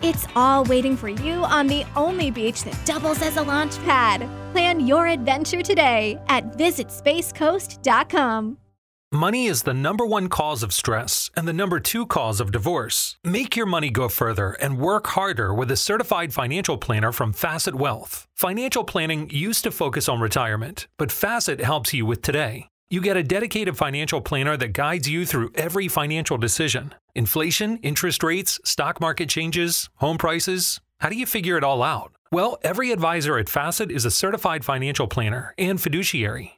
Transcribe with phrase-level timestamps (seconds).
[0.00, 4.28] It's all waiting for you on the only beach that doubles as a launch pad.
[4.52, 8.58] Plan your adventure today at visitspacecoast.com.
[9.10, 13.16] Money is the number one cause of stress and the number two cause of divorce.
[13.24, 17.74] Make your money go further and work harder with a certified financial planner from Facet
[17.74, 18.26] Wealth.
[18.34, 22.68] Financial planning used to focus on retirement, but Facet helps you with today.
[22.90, 28.22] You get a dedicated financial planner that guides you through every financial decision inflation, interest
[28.22, 30.80] rates, stock market changes, home prices.
[31.00, 32.12] How do you figure it all out?
[32.32, 36.57] Well, every advisor at Facet is a certified financial planner and fiduciary.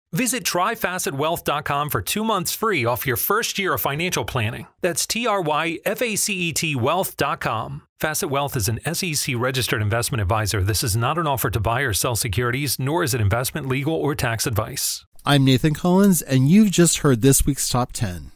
[0.13, 4.67] Visit tryfacetwealth.com for two months free off your first year of financial planning.
[4.81, 7.83] That's T R Y F A C E T wealth.com.
[7.99, 10.63] Facet Wealth is an SEC registered investment advisor.
[10.63, 13.93] This is not an offer to buy or sell securities, nor is it investment, legal,
[13.93, 15.05] or tax advice.
[15.23, 18.31] I'm Nathan Collins, and you've just heard this week's top 10.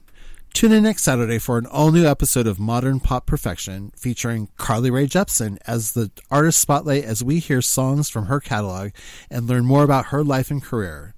[0.54, 4.92] Tune in next Saturday for an all new episode of Modern Pop Perfection featuring Carly
[4.92, 8.92] Rae Jepsen as the artist spotlight as we hear songs from her catalog
[9.32, 11.14] and learn more about her life and career.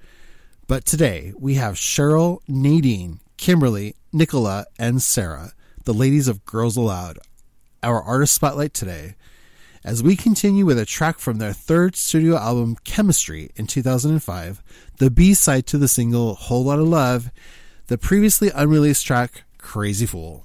[0.67, 5.53] But today we have Cheryl, Nadine, Kimberly, Nicola, and Sarah,
[5.85, 7.19] the ladies of Girls Aloud,
[7.81, 9.15] our artist spotlight today.
[9.85, 14.61] As we continue with a track from their third studio album, Chemistry, in 2005,
[14.97, 17.31] the B side to the single Whole Lot of Love,
[17.87, 20.43] the previously unreleased track, Crazy Fool.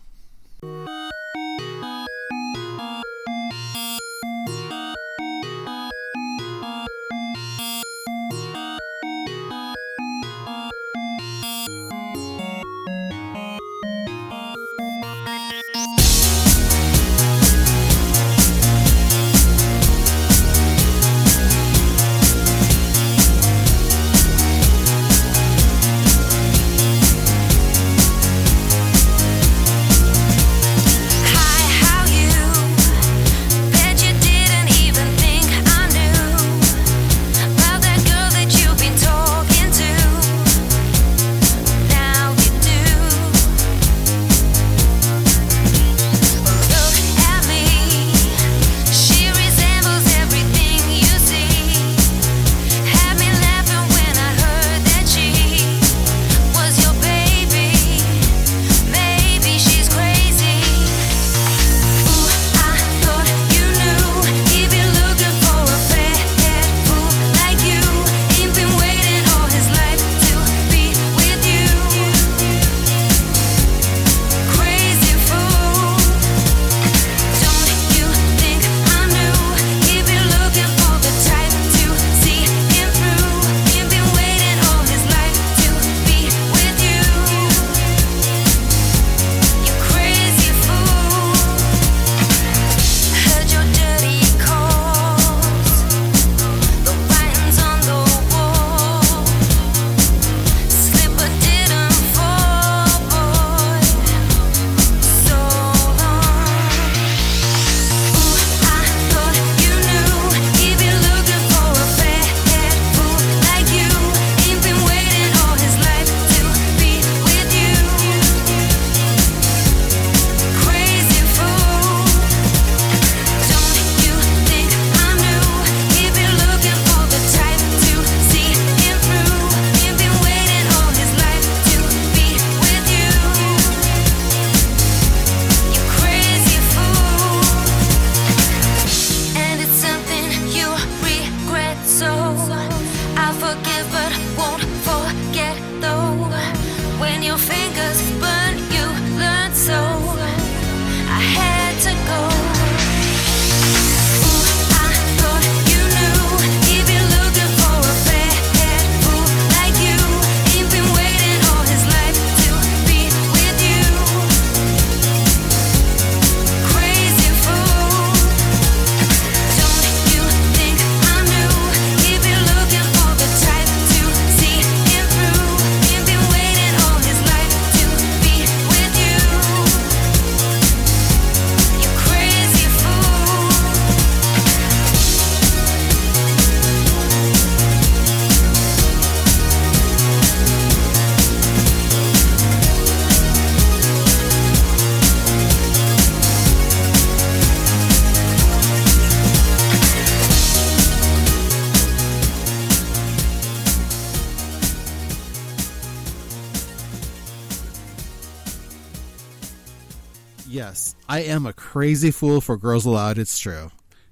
[211.73, 213.71] crazy fool for Girls Aloud, it's true.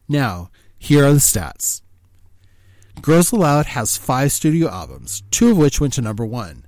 [0.09, 1.83] Now, here are the stats
[3.03, 6.65] Girls Aloud has five studio albums, two of which went to number one,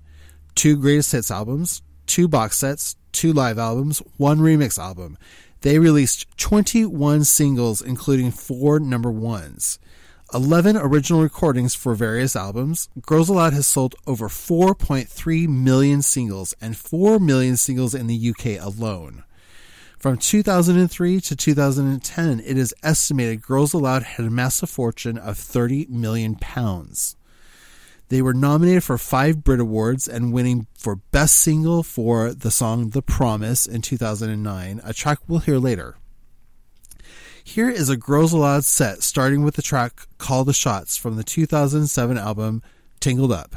[0.55, 5.17] two greatest hits albums, two box sets, two live albums, one remix album.
[5.63, 9.79] They released 21 singles, including four number ones.
[10.35, 16.77] 11 original recordings for various albums, Girls Aloud has sold over 4.3 million singles and
[16.77, 19.25] 4 million singles in the UK alone.
[20.03, 25.87] From 2003 to 2010, it is estimated Girls Aloud had amassed a fortune of 30
[25.91, 27.15] million pounds.
[28.09, 32.91] They were nominated for five Brit Awards and winning for Best Single for the song
[32.91, 35.95] The Promise in 2009, a track we'll hear later.
[37.45, 41.23] Here is a Girls Aloud set starting with the track Call the Shots from the
[41.23, 42.61] 2007 album
[42.99, 43.55] Tangled Up.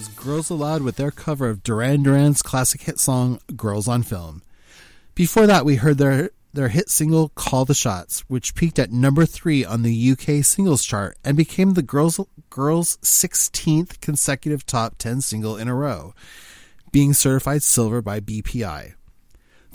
[0.00, 4.40] Was Girls Aloud with their cover of Duran Duran's classic hit song Girls on Film.
[5.14, 9.26] Before that, we heard their, their hit single Call the Shots, which peaked at number
[9.26, 15.20] three on the UK singles chart and became the girls, girls' 16th consecutive top 10
[15.20, 16.14] single in a row,
[16.92, 18.94] being certified silver by BPI.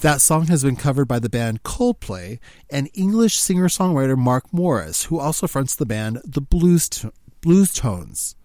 [0.01, 2.39] That song has been covered by the band Coldplay
[2.71, 7.05] and English singer songwriter Mark Morris, who also fronts the band The Blues,
[7.41, 8.35] Blues Tones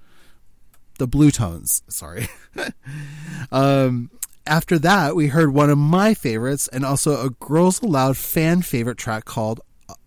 [1.00, 1.82] the Blue Tones.
[1.88, 2.28] Sorry.
[3.50, 4.10] um,
[4.46, 8.98] after that, we heard one of my favorites and also a Girls Aloud fan favorite
[8.98, 9.60] track called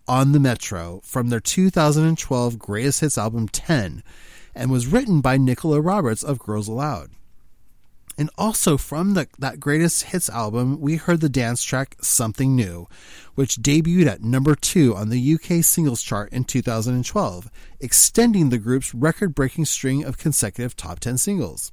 [0.06, 4.04] On the Metro from their 2012 Greatest Hits album 10
[4.54, 7.10] and was written by Nicola Roberts of Girls Aloud.
[8.16, 12.86] And also from the, that greatest hits album, we heard the dance track Something New,
[13.34, 17.50] which debuted at number two on the UK singles chart in 2012,
[17.80, 21.72] extending the group's record breaking string of consecutive top 10 singles.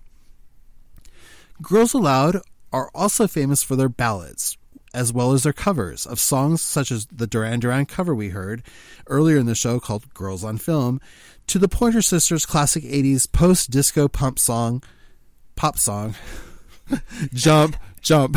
[1.61, 2.41] Girls Aloud
[2.73, 4.57] are also famous for their ballads,
[4.95, 8.63] as well as their covers of songs such as the Duran Duran cover we heard
[9.07, 10.99] earlier in the show called Girls on Film,
[11.47, 14.81] to the Pointer Sisters' classic 80s post disco pump song
[15.61, 16.15] pop song.
[17.35, 18.35] jump, jump,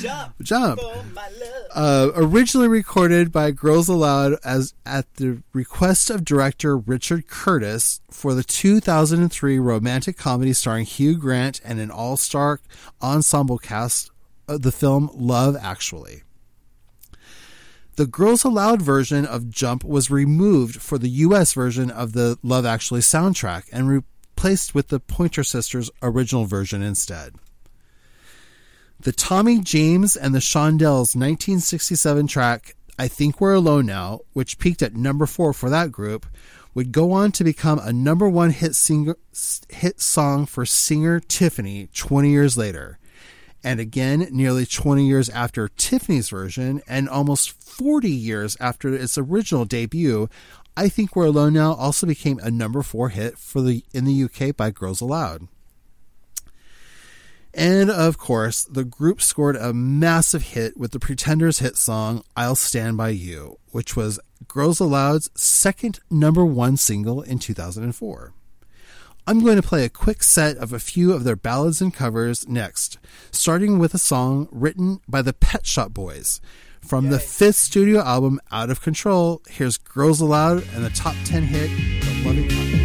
[0.00, 0.80] Jump, jump.
[0.80, 1.66] for my love.
[1.74, 8.32] Uh, originally recorded by Girls Aloud as at the request of director Richard Curtis for
[8.32, 12.60] the 2003 romantic comedy starring Hugh Grant and an all-star
[13.02, 14.10] ensemble cast
[14.48, 16.22] of the film Love Actually.
[17.96, 22.64] The Girls Aloud version of Jump was removed for the US version of the Love
[22.64, 24.04] Actually soundtrack and
[24.36, 27.36] replaced with the Pointer Sisters original version instead.
[29.00, 34.82] The Tommy James and the Shondells 1967 track I Think We're Alone Now, which peaked
[34.82, 36.26] at number 4 for that group,
[36.74, 39.16] would go on to become a number 1 hit singer,
[39.70, 42.98] hit song for singer Tiffany 20 years later.
[43.64, 49.64] And again, nearly 20 years after Tiffany's version and almost 40 years after its original
[49.64, 50.28] debut,
[50.76, 54.24] I Think We're Alone Now also became a number 4 hit for the in the
[54.24, 55.48] UK by Girls Aloud.
[57.54, 62.54] And of course, the group scored a massive hit with the Pretenders hit song I'll
[62.54, 68.34] Stand By You, which was Girls Aloud's second number one single in 2004.
[69.26, 72.46] I'm going to play a quick set of a few of their ballads and covers
[72.46, 72.98] next,
[73.30, 76.42] starting with a song written by the Pet Shop Boys.
[76.86, 81.42] From the fifth studio album, Out of Control, here's Girls Aloud and the top 10
[81.42, 81.68] hit,
[82.00, 82.75] The Loving Kind.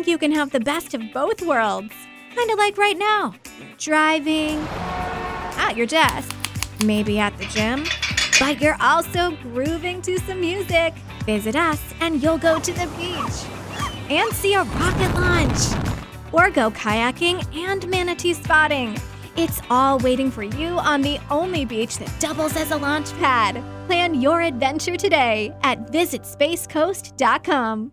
[0.00, 1.92] Think you can have the best of both worlds.
[2.34, 3.34] Kind of like right now
[3.76, 4.58] driving,
[5.58, 6.34] at your desk,
[6.84, 7.84] maybe at the gym,
[8.38, 10.94] but you're also grooving to some music.
[11.26, 13.44] Visit us and you'll go to the beach
[14.10, 15.60] and see a rocket launch
[16.32, 18.98] or go kayaking and manatee spotting.
[19.36, 23.62] It's all waiting for you on the only beach that doubles as a launch pad.
[23.86, 27.92] Plan your adventure today at visitspacecoast.com.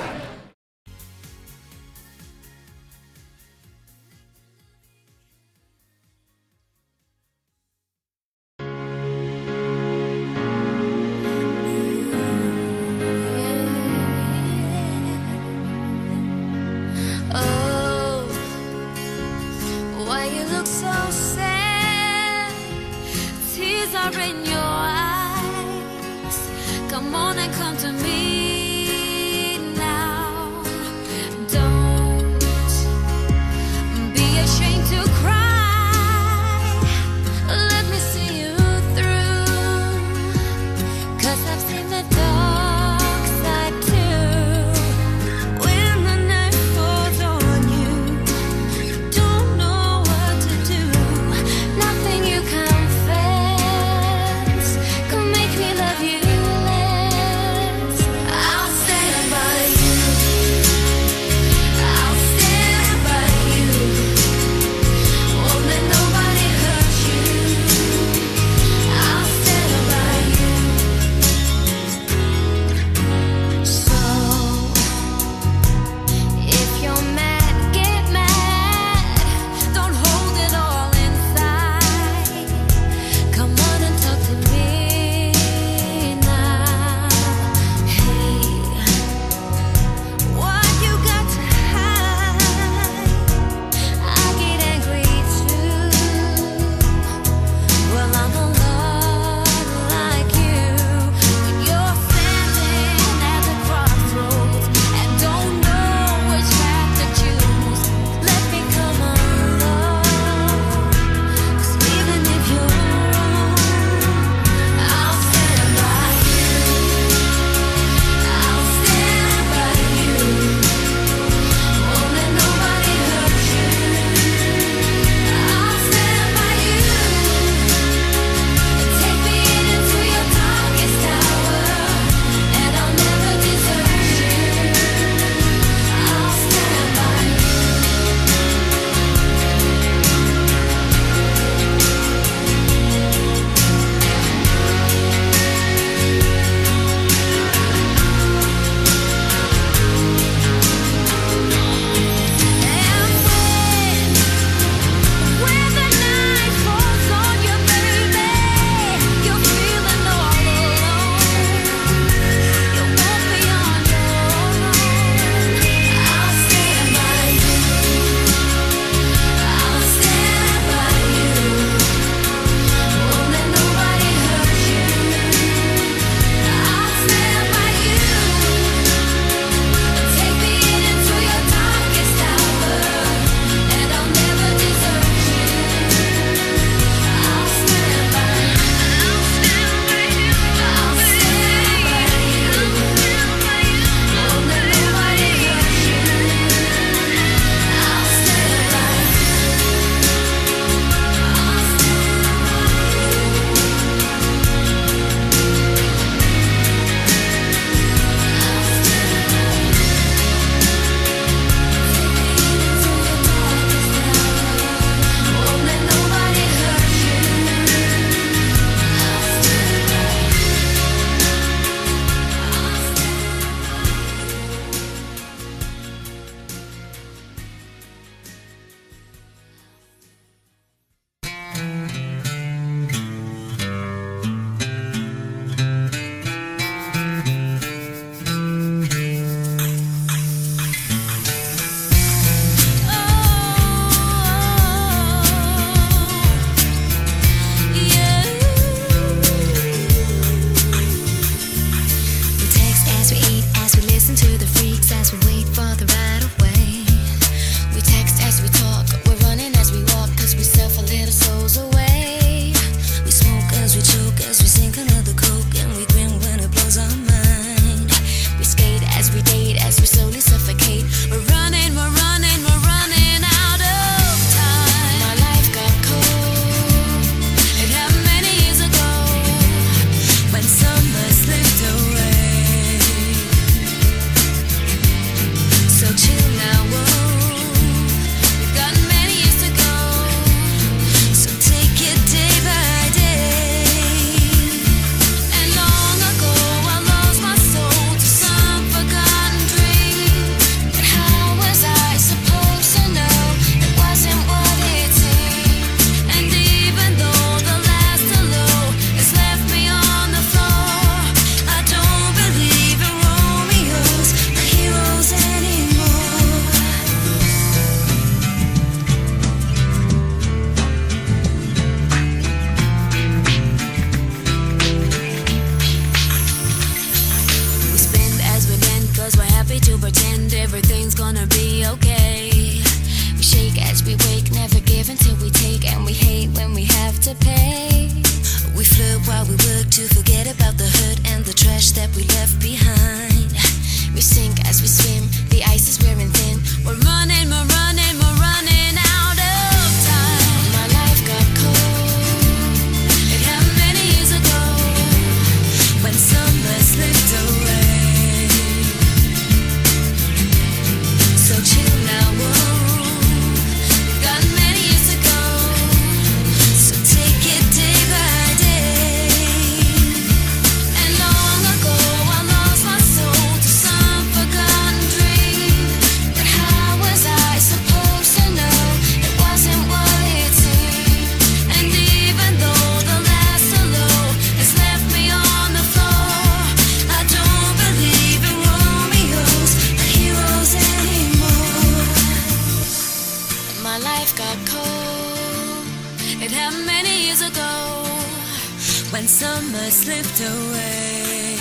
[399.01, 401.35] and summer slipped away.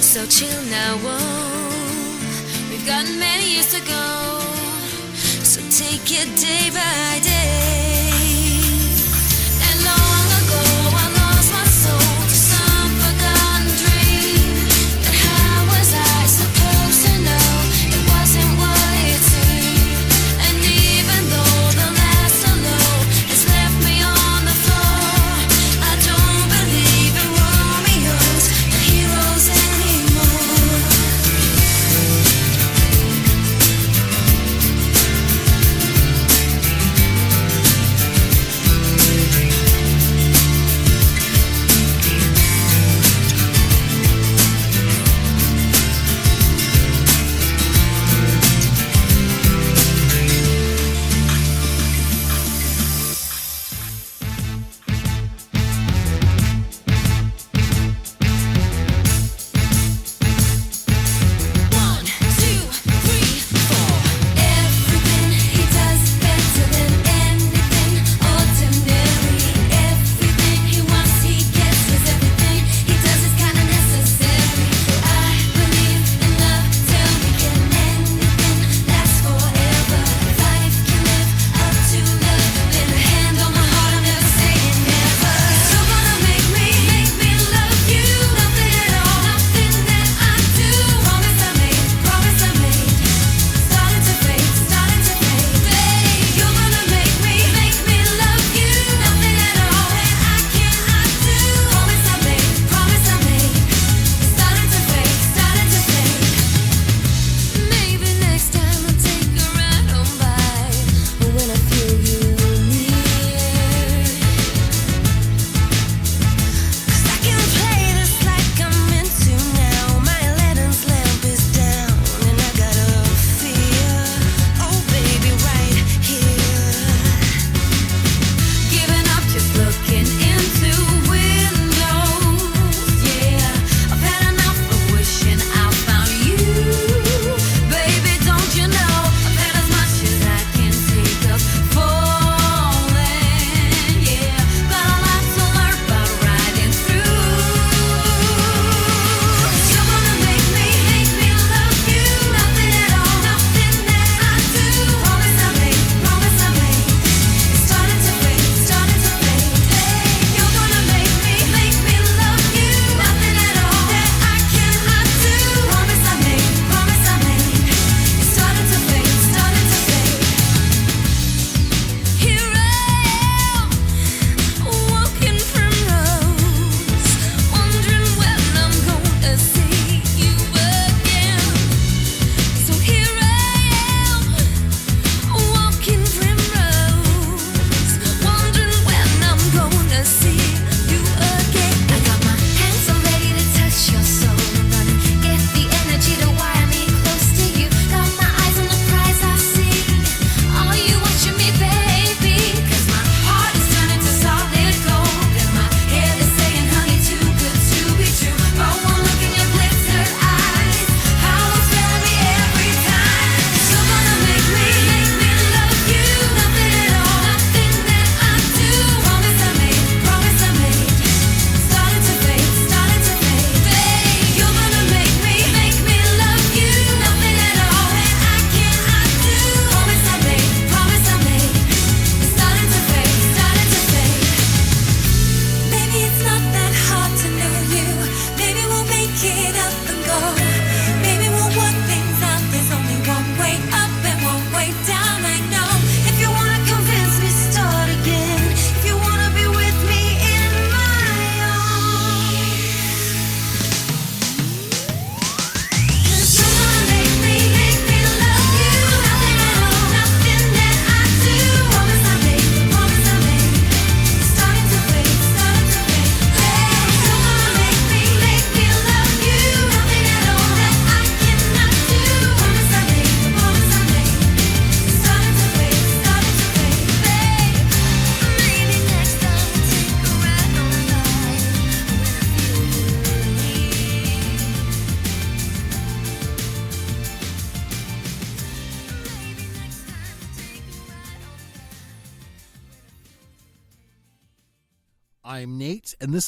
[0.00, 0.94] So chill now.
[2.70, 4.40] We've got many years to go,
[5.42, 7.97] so take it day by day.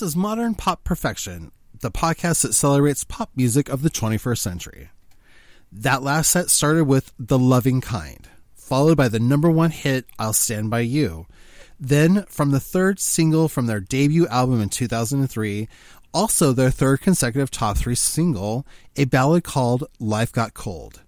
[0.03, 4.89] Is Modern Pop Perfection, the podcast that celebrates pop music of the 21st century.
[5.71, 10.33] That last set started with The Loving Kind, followed by the number one hit, I'll
[10.33, 11.27] Stand By You.
[11.79, 15.69] Then, from the third single from their debut album in 2003,
[16.15, 21.03] also their third consecutive top three single, a ballad called Life Got Cold.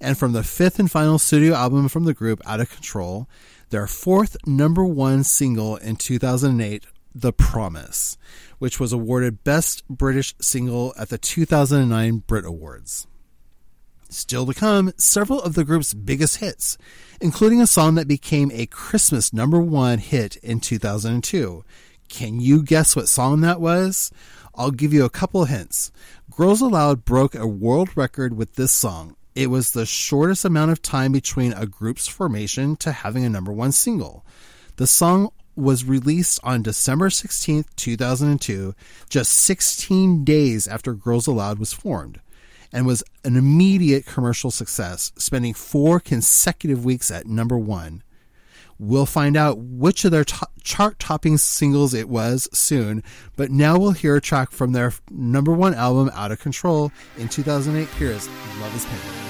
[0.00, 3.28] And from the fifth and final studio album from the group, Out of Control,
[3.68, 8.16] their fourth number one single in 2008, The Promise,
[8.58, 13.06] which was awarded Best British Single at the 2009 Brit Awards.
[14.08, 16.76] Still to come, several of the group's biggest hits,
[17.20, 21.64] including a song that became a Christmas number one hit in 2002.
[22.08, 24.10] Can you guess what song that was?
[24.54, 25.92] I'll give you a couple hints.
[26.36, 29.14] Girls Aloud broke a world record with this song.
[29.36, 33.52] It was the shortest amount of time between a group's formation to having a number
[33.52, 34.24] one single.
[34.76, 38.74] The song was released on December 16th, 2002,
[39.08, 42.20] just 16 days after Girls Aloud was formed,
[42.72, 48.02] and was an immediate commercial success, spending four consecutive weeks at number one.
[48.78, 53.02] We'll find out which of their to- chart topping singles it was soon,
[53.36, 57.28] but now we'll hear a track from their number one album, Out of Control, in
[57.28, 57.86] 2008.
[57.98, 58.26] Here is
[58.60, 59.29] Love is Pain.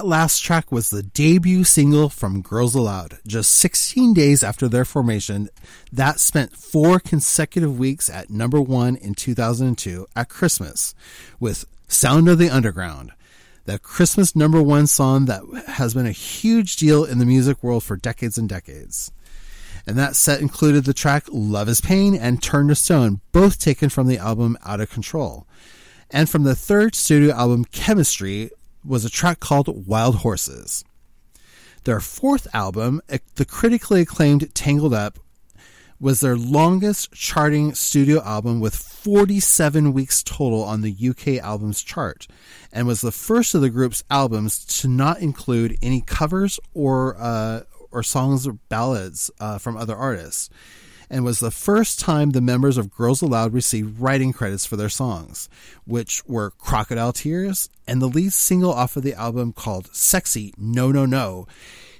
[0.00, 3.18] That last track was the debut single from Girls Aloud.
[3.26, 5.50] Just 16 days after their formation,
[5.92, 10.94] that spent four consecutive weeks at number one in 2002 at Christmas
[11.38, 13.12] with Sound of the Underground,
[13.66, 17.84] the Christmas number one song that has been a huge deal in the music world
[17.84, 19.12] for decades and decades.
[19.86, 23.90] And that set included the track Love is Pain and Turn to Stone, both taken
[23.90, 25.46] from the album Out of Control.
[26.10, 28.50] And from the third studio album Chemistry
[28.84, 30.84] was a track called Wild Horses.
[31.84, 33.00] Their fourth album,
[33.36, 35.18] the critically acclaimed Tangled Up,
[35.98, 42.26] was their longest charting studio album with 47 weeks total on the UK albums chart
[42.72, 47.62] and was the first of the group's albums to not include any covers or uh,
[47.90, 50.48] or songs or ballads uh, from other artists
[51.10, 54.88] and was the first time the members of Girls Aloud received writing credits for their
[54.88, 55.48] songs,
[55.84, 60.92] which were Crocodile Tears and the lead single off of the album called Sexy No
[60.92, 61.46] No No.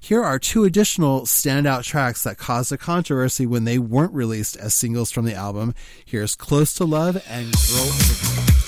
[0.02, 4.72] Here are two additional standout tracks that caused a controversy when they weren't released as
[4.72, 5.74] singles from the album.
[6.04, 8.59] Here's Close to Love and Girl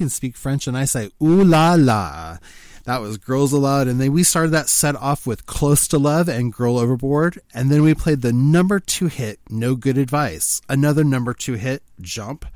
[0.00, 2.38] can speak French and I say ooh la la.
[2.84, 3.86] That was Girls Aloud.
[3.86, 7.38] And then we started that set off with Close to Love and Girl Overboard.
[7.52, 10.62] And then we played the number two hit, No Good Advice.
[10.70, 12.46] Another number two hit, Jump.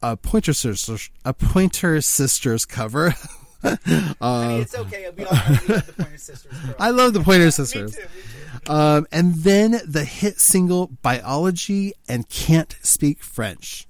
[0.00, 3.14] A Pointer Sisters, a Pointer Sisters cover.
[3.64, 5.10] I mean, it's okay.
[5.16, 6.52] We all love the Pointer Sisters.
[6.78, 7.86] I love the Pointer me too.
[7.86, 8.72] Me too.
[8.72, 13.85] Um, and then the hit single Biology and Can't Speak French.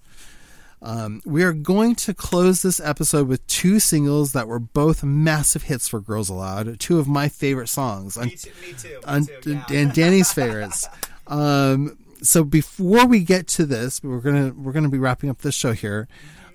[0.82, 5.64] Um, we are going to close this episode with two singles that were both massive
[5.64, 8.16] hits for Girls Aloud, two of my favorite songs.
[8.18, 8.50] Me too.
[8.60, 8.88] Me too.
[8.88, 9.52] Me on, too.
[9.52, 9.64] Yeah.
[9.70, 10.86] and Danny's favorites.
[11.28, 15.56] Um, so before we get to this, we're gonna we're gonna be wrapping up this
[15.56, 16.06] show here.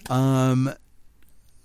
[0.10, 0.73] Um,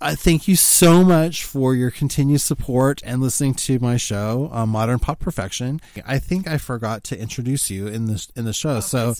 [0.01, 4.65] I thank you so much for your continued support and listening to my show, uh,
[4.65, 5.79] Modern Pop Perfection.
[6.05, 8.81] I think I forgot to introduce you in this in the show.
[8.81, 9.15] so.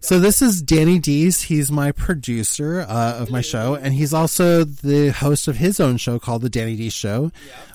[0.00, 0.20] It's fine, honey.
[0.20, 1.42] So this is Danny Diess.
[1.44, 5.96] He's my producer uh, of my show, and he's also the host of his own
[5.98, 7.30] show called the Danny Diess Show,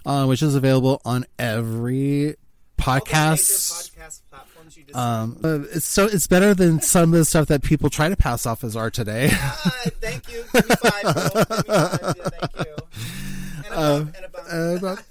[0.06, 2.35] uh, which is available on every
[2.77, 3.91] podcast.
[3.95, 7.47] podcast platforms you just Um, uh, it's so it's better than some of the stuff
[7.47, 9.30] that people try to pass off as art today.
[9.31, 9.69] Uh,
[10.02, 10.43] thank you.
[10.53, 11.03] Give me five.
[11.03, 12.15] Give me five.
[12.18, 12.76] Yeah, thank you.
[13.65, 14.15] And above.
[14.15, 14.47] and above.
[14.49, 15.03] Uh, but-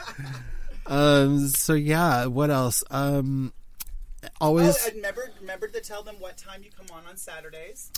[0.87, 2.85] um, so yeah, what else?
[2.91, 3.53] Um,
[4.41, 7.91] always, and remember, remember to tell them what time you come on on Saturdays.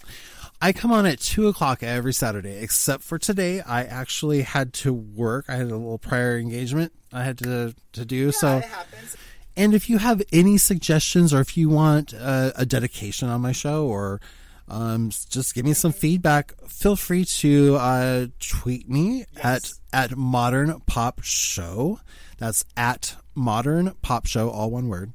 [0.60, 3.60] I come on at two o'clock every Saturday, except for today.
[3.60, 5.46] I actually had to work.
[5.48, 8.26] I had a little prior engagement I had to to do.
[8.26, 9.16] Yeah, so it happens.
[9.56, 13.52] And if you have any suggestions or if you want uh, a dedication on my
[13.52, 14.20] show or
[14.68, 19.80] um, just give me some feedback, feel free to uh, tweet me Yes.
[19.92, 22.00] at at Modern Pop Show.
[22.38, 25.12] That's at Modern Pop Show, all one word.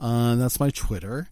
[0.00, 1.28] Uh, that's my Twitter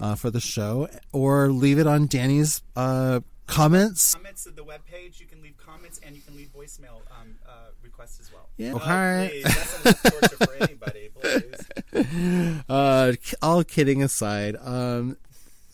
[0.00, 4.14] uh, for the show, or leave it on Danny's uh, comments.
[4.14, 5.20] Comments at the webpage.
[5.20, 8.48] You can leave comments and you can leave voicemail um, uh, requests as well.
[8.56, 8.72] Yeah.
[8.74, 9.30] Oh, All right.
[9.30, 9.44] please.
[9.44, 11.10] That's not torture for anybody.
[11.20, 11.60] Please.
[12.68, 15.16] Uh, all kidding aside, um,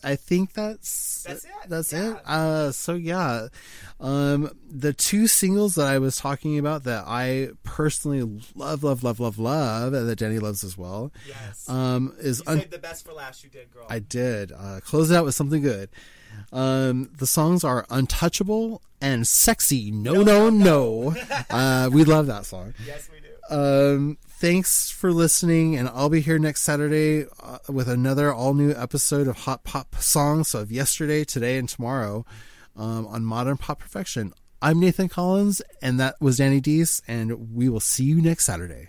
[0.03, 1.51] I think that's That's it.
[1.67, 2.13] That's Yeah.
[2.15, 2.21] it.
[2.25, 3.47] Uh, so yeah,
[3.99, 9.19] um, the two singles that I was talking about that I personally love, love, love,
[9.19, 11.11] love, love, and that Jenny loves as well.
[11.27, 11.69] Yes.
[11.69, 13.43] Um, is you un- the best for last.
[13.43, 13.85] You did, girl.
[13.89, 15.89] I did uh, close it out with something good.
[16.53, 21.15] Um, the songs are "Untouchable" and "Sexy." No, no, no.
[21.49, 22.73] uh, we love that song.
[22.85, 23.27] yes, we do.
[23.55, 28.71] Um, thanks for listening, and I'll be here next Saturday uh, with another all new
[28.71, 32.25] episode of Hot Pop Songs of yesterday, today, and tomorrow
[32.75, 34.33] um, on Modern Pop Perfection.
[34.59, 38.87] I'm Nathan Collins, and that was Danny Diess, and we will see you next Saturday.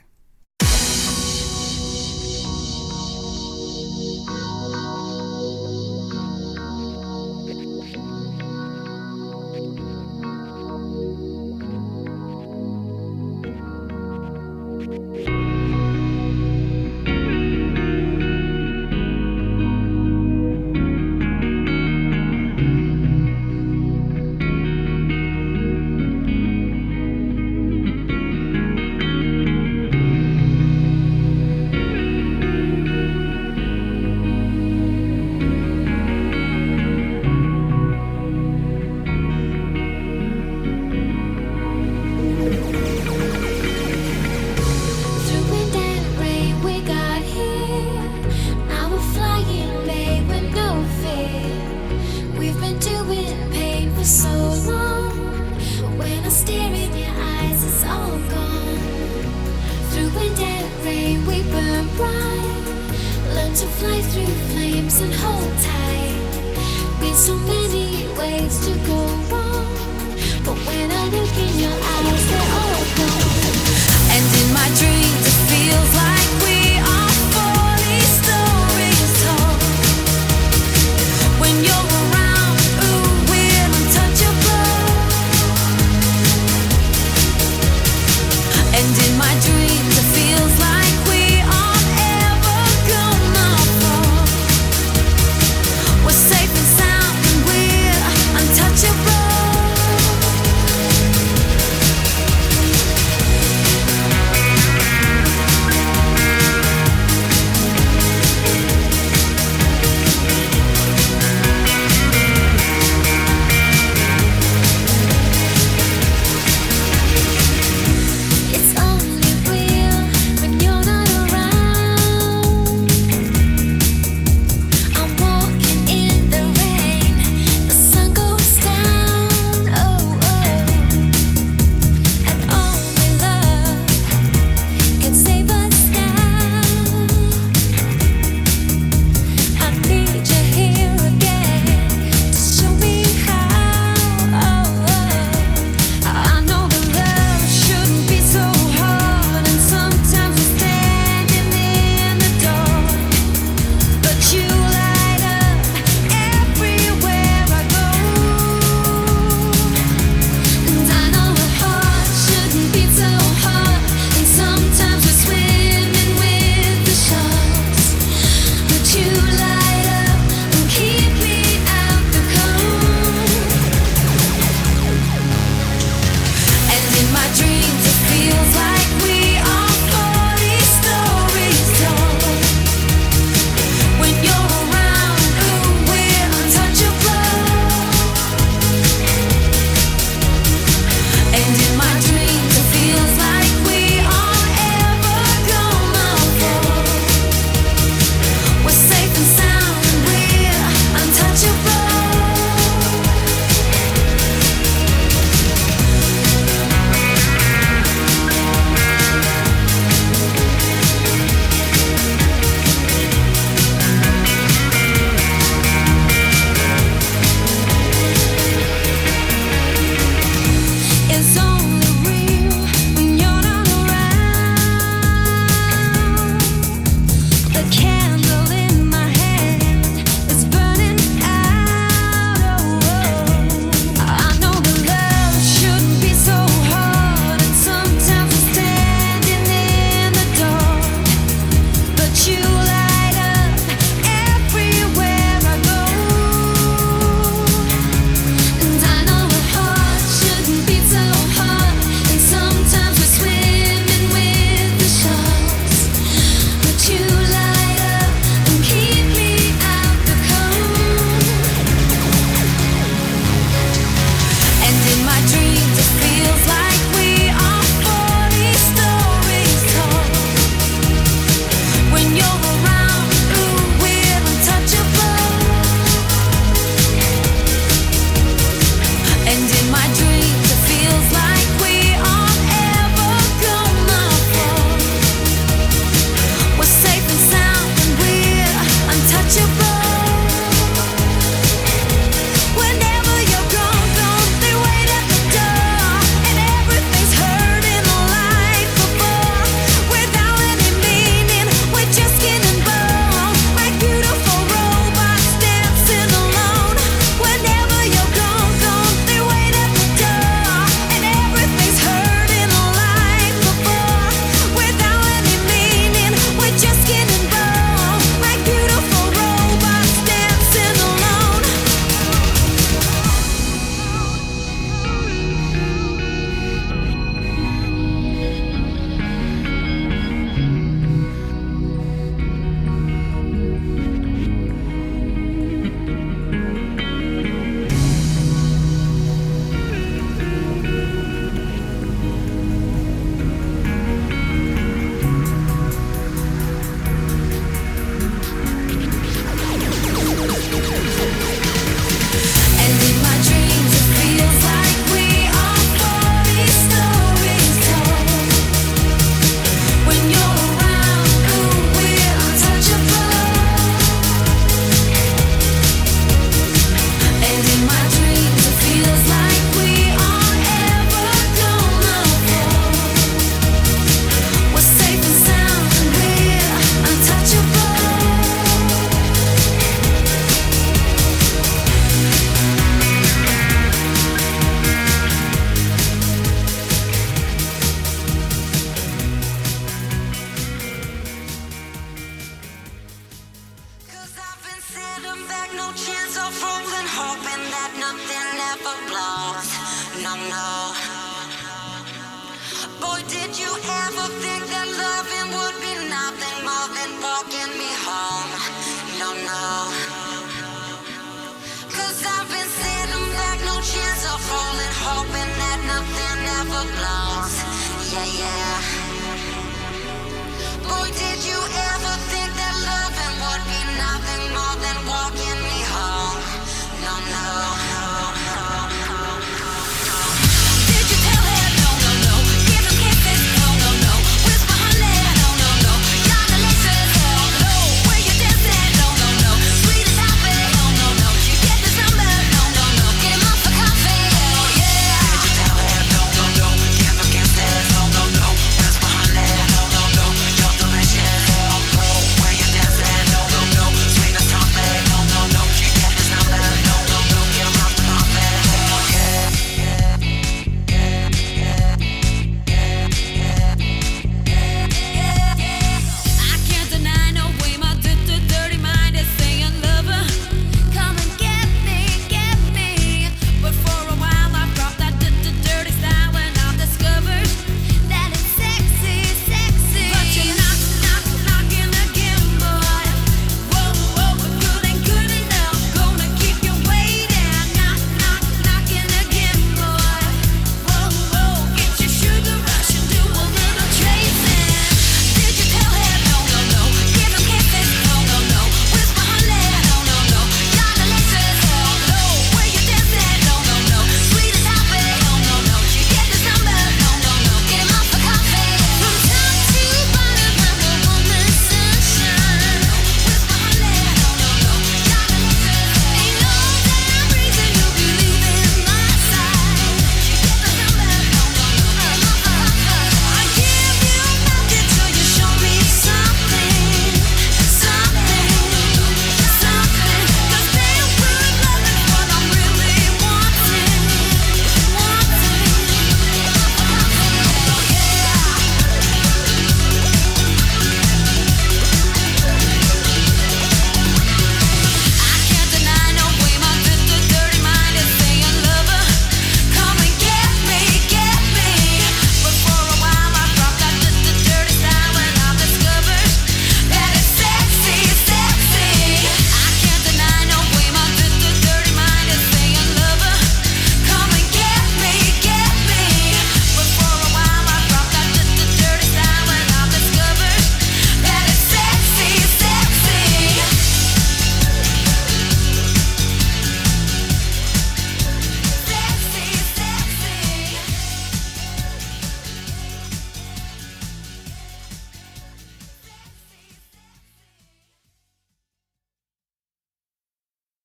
[420.83, 421.32] What did you